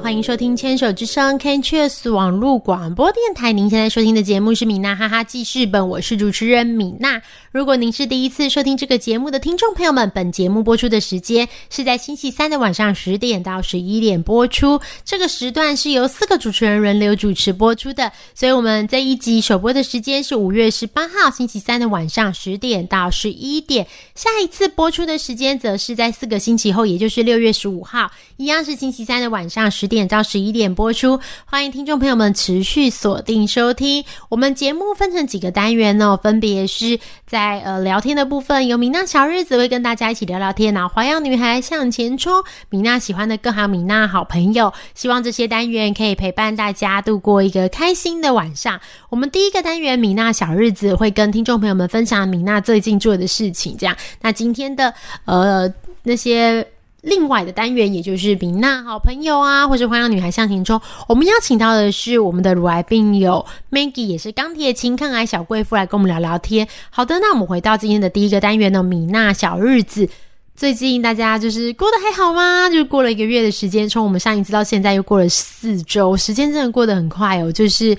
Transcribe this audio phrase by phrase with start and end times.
[0.00, 3.52] 欢迎收听牵手之声 Can Cheers 网络广播电台。
[3.52, 7.22] 您现在收听的节目是米娜哈哈记事本，我是主持人米娜。
[7.52, 14.80] 如果您是第一次收听这个节目的听众朋友们，本节目播出的时间是在星期三的晚上十点到十一点播出。
[15.04, 23.86] 这个时段是由四个主持人轮流主持播出的，所以我们这一集首播的时间是五月十八号星期三的晚上十点到十一点。
[24.16, 29.70] 下一次播出的时间则是在四个星期后，也就是六月十五号，一样是星期三的晚上。
[29.70, 34.02] 十十点到十一点播出，欢迎听众朋友们持续锁定收听。
[34.30, 36.18] 我们节目分成几个单元呢？
[36.22, 40.88] 分别是在呃聊天的部分，有米娜小日子会跟大家一起聊聊天然后。
[40.88, 48.80] 花样女孩向前冲，米娜喜欢的各行米娜好朋友，希望这些单元可以陪伴大家度过一个开心的晚上。
[49.10, 53.94] 我们第一个单元米娜小日子会跟听众朋友们分享米娜最近做的事情，这样。
[54.22, 54.94] 那今天的
[55.26, 55.70] 呃
[56.04, 56.66] 那些。
[57.04, 66.66] 另外的单元，也就是米娜好朋友啊，或是花样女孩向前冲，我们邀请到的是我们的乳癌病友 Maggie，也是钢铁情抗癌小贵妇，来跟我们聊聊天。
[66.90, 70.08] 好的，那我们回到今天的第一个单元呢，米娜小日子。
[70.56, 72.68] 最近大家就是过得还好吗？
[72.70, 77.52] 就是过了一个月的时间，从我们上一次到现在又过了四周，时间真的过得很快哦。
[77.52, 77.96] 就是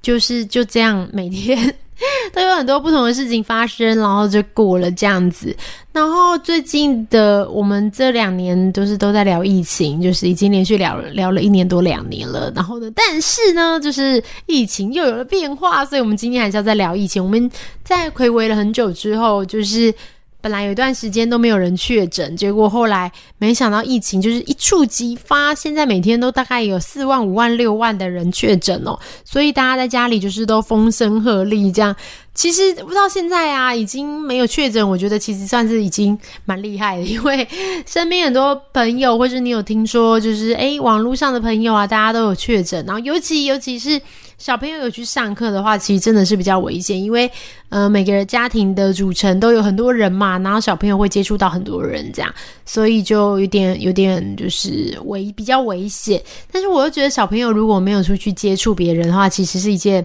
[0.00, 1.74] 就是就这样每天。
[2.32, 5.54] 都有很多不同的事情发生，然后就过了这样子。
[5.92, 12.52] 然后最近的我们这两年都是都在聊疫情，就是已经连续聊聊了一年多两年了。
[12.54, 17.22] 然后呢，但是呢，就是疫情又有了变化，所以我们今天还是要再聊疫情。
[17.22, 17.50] 我们
[17.84, 19.94] 在回味了很久之后，就是。
[20.42, 31.96] 本来有一段时间都没有人确诊，结果后来没想到疫情就是一触即发，现在每天都大概有四万、五万、六万的人确诊哦，所以大家在家里就是都风声鹤唳这样。
[32.34, 37.46] 其实不知道现在啊，已经没有确诊，我觉得其实算是已经蛮厉害的，因为
[37.86, 44.00] 身边很多朋友或者你有听说，就是诶网络上的朋友啊，大家都有确诊，然后尤其尤其是
[44.38, 47.30] 小朋友有去上课的话，其实真的是比较危险，因为
[47.68, 56.22] 呃每个人家庭的组成都有很多人嘛，然后小朋友会接触到很多人这样，所以就有点有点就是危比较危险。
[56.50, 60.02] 但是我又觉得小朋友如果没有出去接触别人的话，其实是一件。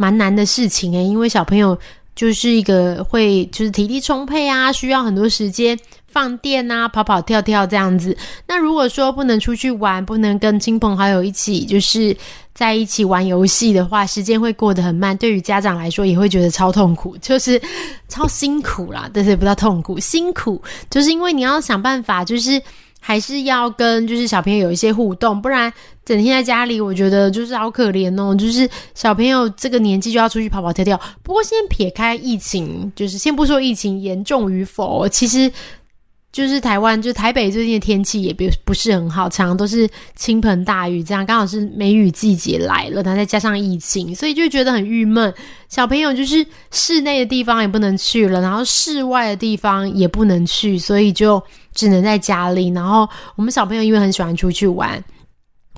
[0.00, 1.78] 蛮难的事情诶，因为小朋友
[2.16, 8.16] 就是一个会就是体力充沛啊，需要很多时间放电啊，跑跑跳跳这样子。
[8.46, 12.16] 那如果说不能出去玩，不能跟亲朋好友一起就是
[12.54, 15.14] 在一起玩游戏的话，时间会过得很慢。
[15.18, 17.60] 对于家长来说，也会觉得超痛苦，就是
[18.08, 19.10] 超辛苦啦。
[19.12, 22.62] 但是不叫痛苦，辛苦，就是因为你要想办法，就是。
[23.00, 25.72] 还是要跟就是小朋友有一些互动，不然
[26.04, 28.34] 整天在家里，我觉得就是好可怜哦。
[28.34, 31.00] 就是小朋友这个年纪就要出去跑跑跳跳。
[31.22, 35.50] 不过先撇开疫情，就是先不说疫情严重与否，其实。
[36.32, 45.32] 就是台湾，就台北最近的天气也不不是很好，常常都是倾盆大雨，这样刚好是梅雨季节来了，然后再加上疫情，所以就觉得很郁闷。
[45.68, 51.42] 小朋友就是室内的地方也不能去了，然后室外的地方也不能去，所以就
[51.74, 52.68] 只能在家里。
[52.68, 55.02] 然后我们小朋友因为很喜欢出去玩。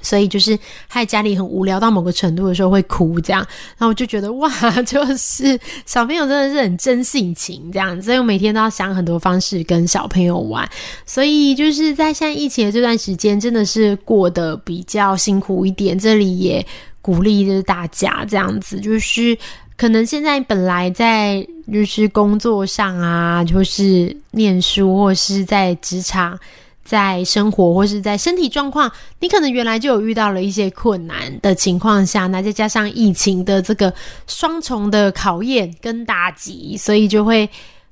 [0.03, 0.59] 所以就是
[0.91, 3.41] 在家里很无聊到某个程度的时候会哭这样，
[3.79, 4.51] 然后我就觉得哇，
[4.83, 10.69] 就是小朋友真的是很真性情这样，所以我每天都要想很多方式跟小朋友玩。
[11.07, 15.99] 所以就是在现在疫情的这段时间，真的是过得比较辛苦一点。
[15.99, 16.67] 这里也
[17.01, 19.37] 鼓励就是大家这样子，就是
[19.77, 26.39] 可能现在本来在就是工作上啊，就是念书或是在职场。
[26.85, 33.93] 在生活或是在身体状况，你可能原来就有遇到了一些困难的情况下，那再加上疫情的这个
[34.27, 37.49] 双重的考验跟打击，所以就会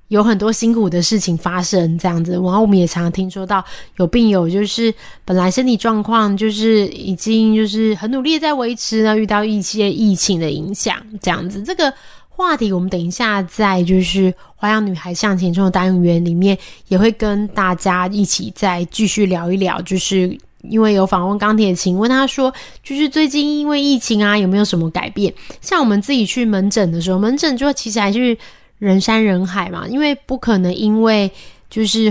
[0.09, 1.97] 有很多辛苦的事情发生。
[1.99, 3.65] 这样子，然后我们也常常听说到
[3.97, 4.93] 有病友就是
[5.25, 11.93] 本来身体状况就是已经就是很努力在维持呢，遇到一些疫情的影响，这样子这个。
[12.32, 16.56] 话题，我们等一下在就是《花样女孩向前冲》的单元里面，
[16.88, 19.79] 也会跟大家一起再继续聊一聊。
[19.82, 22.50] 就是因为有访问钢铁琴，问他说，
[22.82, 25.32] 就是最近因为疫情啊，有没有什么改变？
[25.61, 28.35] 像我们自己去门诊的时候，门诊就其实还是
[28.79, 31.31] 人山人海嘛，因为不可能因为
[31.69, 32.11] 就是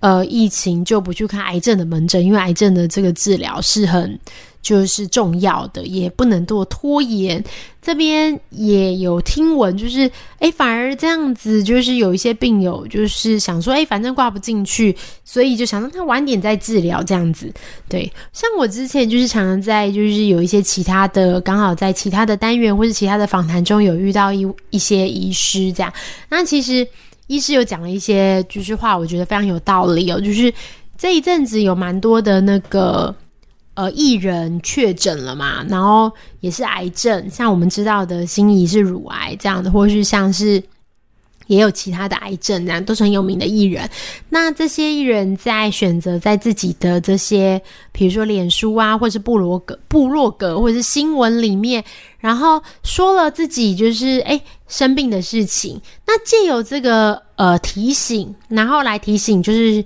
[0.00, 4.20] 呃疫情就不去看癌症的门诊，因为癌症的这个治疗是很。
[4.62, 7.42] 就是重要的，也不能做拖延。
[7.82, 17.50] 这边也有听闻，就是哎，反而这样子，就是有一些病友就是想说，哎，反正挂不进去，所以就想让他晚点再治疗这样子。
[17.88, 25.90] 对，像我之前就是常常在就是有一些其他的，刚好在其他的单元或是其他的访谈中有遇到一一些医师这样。
[26.28, 26.86] 那其实
[27.28, 30.20] 医师有讲了一些就是话，我觉得非常有道理哦。
[30.20, 30.52] 就是
[30.98, 33.14] 这一阵子有蛮多的那个。
[33.80, 40.62] 呃艺人确诊了嘛，然后也是癌症，像我们知道的心仪是乳癌这样的，或是像是。
[41.46, 43.90] 也有其他的癌症，这样都是很有名的艺人。
[44.28, 47.60] 那这些艺人在选择在自己的这些，
[47.90, 51.82] 比如说脸书啊，或是部落格、部落格，或者是新闻里面，
[52.20, 55.80] 然后说了自己就是诶生病的事情。
[56.06, 59.84] 那借由这个呃提醒，然后来提醒就是。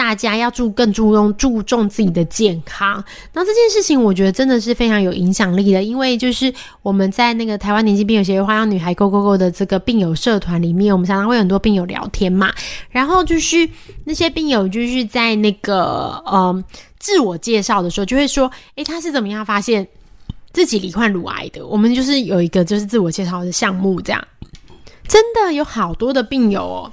[0.00, 3.04] 大家要注更注重注重自己的健康，
[3.34, 6.50] 那这件事情我觉得真的是非常有影响力的，因为就是
[6.80, 12.50] 我们在那个台湾年轻病友协会花样女孩 Go Go Go 的这个病友社团里面，我们常常会很多病友聊天嘛，
[12.88, 13.68] 然后就是
[14.06, 16.64] 那些病友就是在那个嗯
[16.98, 19.86] 自我介绍的时候，就会说，诶，他是怎么样发现
[20.54, 21.66] 自己罹患乳癌的？
[21.66, 24.28] 我们就是有一个就是自我介绍的项目，这样
[25.06, 26.92] 真的有好多的病友哦，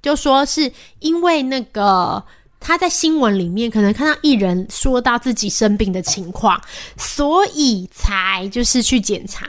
[0.00, 0.70] 就说是
[1.00, 2.22] 因为那个。
[2.66, 6.58] 他在新闻里面可能看到艺人说到自己生病的情况，
[6.96, 9.44] 所以才就是去检查，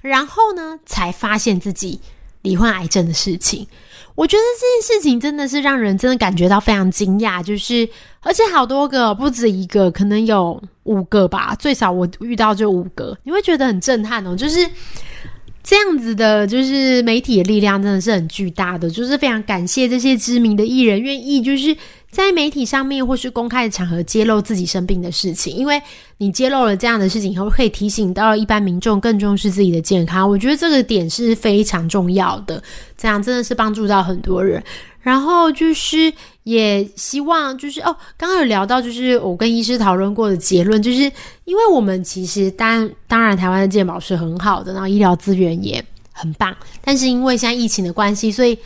[0.00, 2.00] 然后呢才发现自己
[2.42, 3.66] 罹患癌症的事情。
[4.14, 7.88] 我觉得这件事情真的是让人真的感觉到非常惊讶，就是
[8.20, 14.68] 而且好多个不止一个，可能有五个吧，最少我遇到就五个，你会觉得很震撼哦，就是
[15.62, 21.76] 这样子的，就是媒体的力量真的是很巨大的，就是非常感谢这些知名的艺人愿意就是。
[22.10, 25.80] 在媒体上面或是公开的场合揭露自己生病的事情，因为
[26.18, 30.28] 你揭露了这样的事情以后，可以提醒到一般民众更重视自己的健康。
[30.28, 32.60] 我觉得这个点是非常重要的，
[32.98, 34.60] 这样真的是帮助到很多人。
[35.00, 36.12] 然后就是
[36.42, 40.98] 也希望就是哦，刚刚有聊到，就是我跟医师讨论过的结论，就是
[41.44, 48.58] 因为我们其实当当然台湾的健保是很好的，然后医疗资源也很棒，但是因为现在疫情的关系，所以。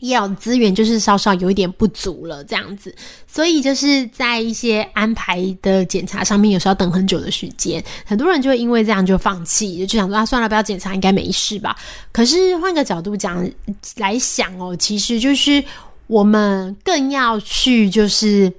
[0.00, 2.94] 医疗资源就是稍稍有一点不足了，这样子，
[3.26, 11.76] 所以就是在一些安排的检查上面，有时候等很久的时间，很多人就会因为这样就放弃，就想说啊，算了，不要检查，应该没事吧。
[12.12, 13.48] 可是换个角度讲
[13.96, 15.62] 来想哦，其实就是
[16.06, 18.52] 我们更要去就是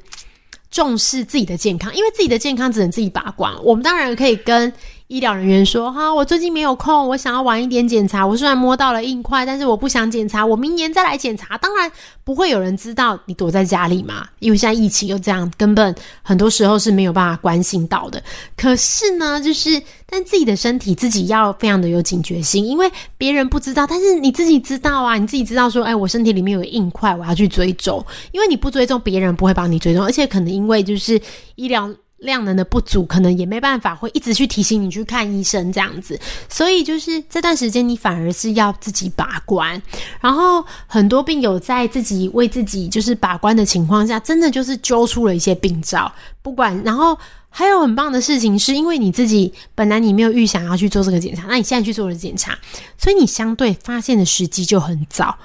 [0.71, 3.53] 重视自己的健康，因为自己的健康只能自己把关。
[3.63, 4.71] 我们当然可以跟。
[5.09, 8.23] 医疗人员说：“哈，我最近没有空，我想要晚一点检查。
[8.25, 11.57] 我虽然摸到了硬块，但是我不想检查，我明年再来检查。
[11.57, 11.91] 当然
[12.23, 18.21] 不会有人知道你躲在家里嘛，因为现在疫情又这样，根本很多时候是没有办法关心到的。
[18.55, 31.19] 可是呢，就是但自己的身体自己要非常的有警觉性，因为别人不知道，但是你自己知道啊，你自己知道说，哎，我身体里面有硬块，我要去追踪，因为你不追踪，别人不会帮你追踪，而且可能因为就是
[31.55, 31.91] 医疗。”
[32.21, 39.81] 量能的不足，可能也没办法会一直去提醒你去看医生这样子，所以就是这段时间你反而是要自己把关。
[40.19, 46.11] 然后很多病友在自己为自己就是把关的情况下，真的就是揪出了一些病灶。
[46.41, 47.17] 不管，然后
[47.49, 52.57] 还有很棒的事情，是因为你自己本来你没有预想要去做这个检查，那你现在去做了检查，
[52.97, 55.37] 所以你相对发现的时机就很早。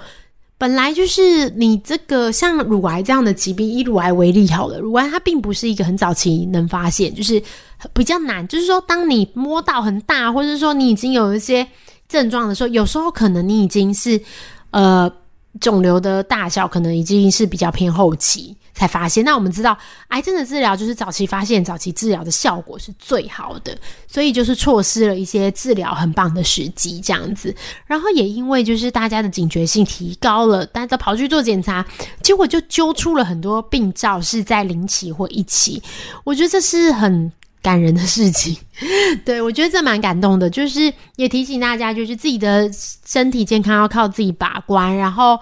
[0.65, 7.43] 本来就是你这个像乳癌这样的疾病，以乳癌为例好了，乳癌它并不是一个很早期能发现，就是
[7.93, 8.49] 比较难。
[8.49, 11.67] 就是说，当你摸到很大，或者说你已经有一些
[12.09, 14.19] 症状的时候，有时候可能你已经是
[14.71, 15.13] 呃。
[15.61, 19.25] 肿瘤的大小可能已经是比较偏后期才发现。
[19.25, 19.77] 那我们知道，
[20.09, 23.77] 癌症的治疗就是早期发现、早期治疗的效果是最好的，
[24.07, 27.55] 所以就是错失了一些治疗很棒的时机这样子。
[27.87, 31.87] 然后也因为就是大家的警觉性提高了，大家跑去做检查，
[32.23, 35.83] 结果就揪出了很多病灶是在零期或一期。
[36.25, 37.33] 我觉得这是很。
[37.65, 38.55] 感人的事情，
[39.25, 42.71] 对我觉得这蛮感动的，就是也提醒大家，就是自己的
[43.07, 45.41] 身体健康要靠自己把关，然后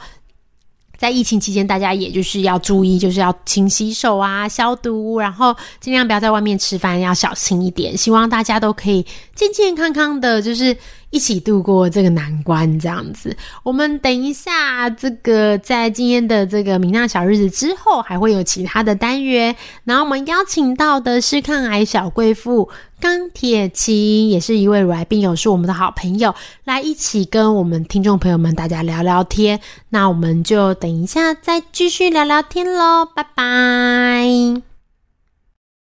[1.03, 7.97] 在疫情期间，大家也就是要注意，就是要勤洗手啊、消毒，然后尽量不要在外面吃饭，要小心一点。
[7.97, 9.05] 希望大家都可以
[9.35, 10.77] 健健康康的，就是。
[11.13, 13.37] 一起度过这个难关，这样子。
[13.63, 19.55] 我们等一下，这个在今天的这个明亮小日子之后，还会有其他的单元。
[19.85, 29.61] 然后我们邀请到的是抗癌小贵妇钢铁琴，也是一位乳癌病友，是我们的好朋友，来一起跟我们听众朋友们大家聊聊天。
[29.91, 34.72] 那我们就等一下再继续聊聊天喽，拜拜。